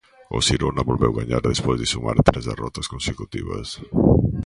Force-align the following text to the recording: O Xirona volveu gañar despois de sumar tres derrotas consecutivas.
O 0.35 0.37
Xirona 0.47 0.87
volveu 0.89 1.11
gañar 1.19 1.41
despois 1.43 1.77
de 1.79 1.89
sumar 1.93 2.17
tres 2.27 2.43
derrotas 2.49 2.89
consecutivas. 2.93 3.67